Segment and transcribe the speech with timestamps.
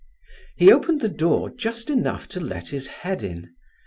[0.55, 3.53] He opened the door just enough to let his head in.